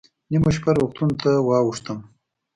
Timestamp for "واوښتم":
1.47-1.99